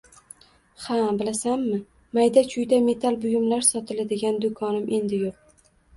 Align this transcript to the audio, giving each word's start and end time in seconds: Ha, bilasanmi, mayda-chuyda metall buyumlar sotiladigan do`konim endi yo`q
Ha, 0.85 0.95
bilasanmi, 1.19 1.75
mayda-chuyda 2.19 2.79
metall 2.87 3.19
buyumlar 3.27 3.69
sotiladigan 3.69 4.41
do`konim 4.47 4.89
endi 5.01 5.21
yo`q 5.25 5.31